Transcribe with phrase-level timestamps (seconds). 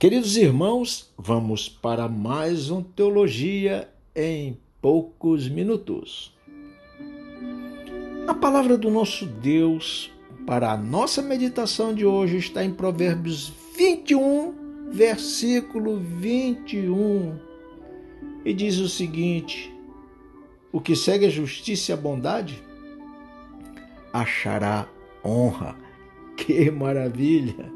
[0.00, 6.34] Queridos irmãos, vamos para mais um Teologia em poucos minutos.
[8.26, 10.10] A palavra do nosso Deus
[10.46, 17.38] para a nossa meditação de hoje está em Provérbios 21, versículo 21,
[18.42, 19.70] e diz o seguinte:
[20.72, 22.62] O que segue a justiça e a bondade
[24.14, 24.88] achará
[25.22, 25.76] honra.
[26.40, 27.70] Que maravilha!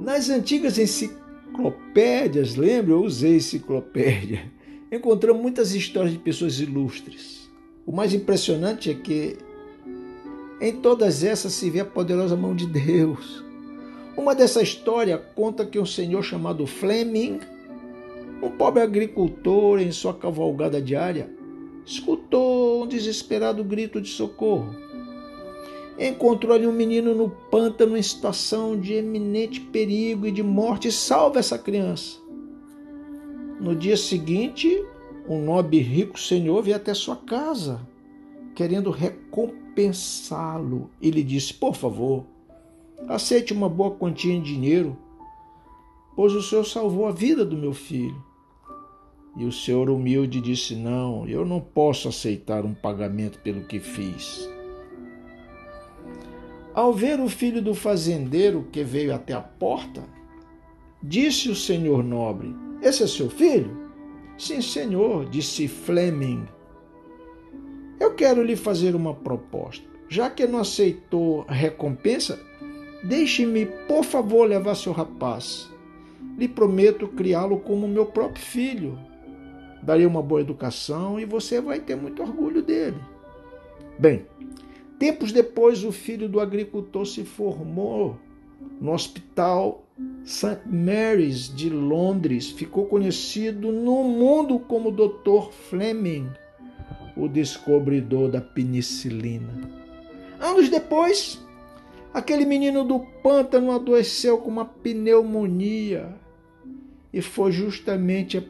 [0.00, 2.92] Nas antigas enciclopédias, lembra?
[2.92, 4.50] Eu usei enciclopédia.
[4.90, 7.50] Encontramos muitas histórias de pessoas ilustres.
[7.84, 9.36] O mais impressionante é que
[10.58, 13.44] em todas essas se vê a poderosa mão de Deus.
[14.16, 17.38] Uma dessa história conta que um senhor chamado Fleming,
[18.42, 21.30] um pobre agricultor em sua cavalgada diária,
[21.84, 24.74] escutou um desesperado grito de socorro
[26.08, 30.90] encontrou ali um menino no pântano em situação de eminente perigo e de morte.
[30.90, 32.18] Salve essa criança.
[33.60, 34.82] No dia seguinte,
[35.28, 37.86] um nobre e rico senhor veio até sua casa,
[38.54, 40.88] querendo recompensá-lo.
[41.00, 42.24] E lhe disse: Por favor,
[43.06, 44.96] aceite uma boa quantia em dinheiro,
[46.16, 48.24] pois o senhor salvou a vida do meu filho.
[49.36, 54.48] E o senhor humilde disse: Não, eu não posso aceitar um pagamento pelo que fiz.
[56.72, 60.04] Ao ver o filho do fazendeiro que veio até a porta,
[61.02, 63.90] disse o senhor nobre: Esse é seu filho?
[64.38, 66.46] Sim, senhor, disse Fleming.
[67.98, 69.84] Eu quero lhe fazer uma proposta.
[70.08, 72.40] Já que não aceitou a recompensa,
[73.04, 75.68] deixe-me, por favor, levar seu rapaz.
[76.38, 78.98] Lhe prometo criá-lo como meu próprio filho.
[79.82, 82.96] Darei uma boa educação e você vai ter muito orgulho dele.
[83.98, 84.26] Bem,
[85.00, 88.18] Tempos depois, o filho do agricultor se formou
[88.78, 89.82] no Hospital
[90.26, 90.60] St.
[90.66, 92.50] Mary's de Londres.
[92.50, 95.52] Ficou conhecido no mundo como Dr.
[95.70, 96.28] Fleming,
[97.16, 99.48] o descobridor da penicilina.
[100.38, 101.42] Anos depois,
[102.12, 106.14] aquele menino do pântano adoeceu com uma pneumonia
[107.10, 108.42] e foi justamente a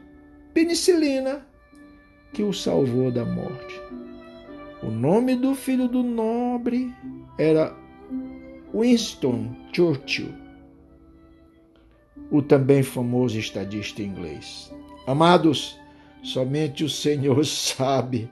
[0.53, 1.47] penicilina
[2.33, 3.81] que o salvou da morte.
[4.83, 6.95] O nome do filho do nobre
[7.39, 7.77] era
[8.75, 10.33] Winston Churchill,
[12.31, 14.73] o também famoso estadista inglês.
[15.07, 15.79] Amados,
[16.23, 18.31] somente o Senhor sabe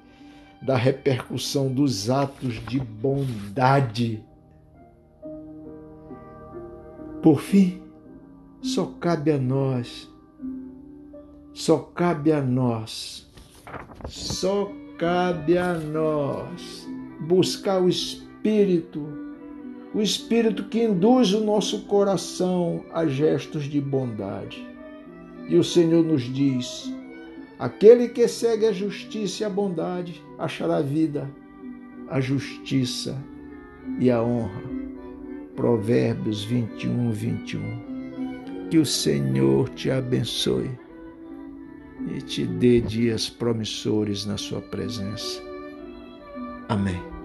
[0.63, 4.25] da repercussão dos atos de bondade.
[7.23, 7.83] Por fim,
[8.63, 10.09] só cabe a nós,
[11.53, 13.29] só cabe a nós,
[14.07, 16.87] só cabe a nós
[17.21, 19.07] buscar o Espírito,
[19.95, 24.67] o Espírito que induz o nosso coração a gestos de bondade.
[25.49, 26.93] E o Senhor nos diz:
[27.59, 31.31] aquele que segue a justiça e a bondade achará vida,
[32.09, 33.17] a justiça
[34.01, 34.63] e a honra.
[35.55, 38.69] Provérbios 21, 21.
[38.71, 40.71] Que o Senhor te abençoe
[42.17, 45.43] e te dê dias promissores na Sua presença.
[46.69, 47.18] Amém.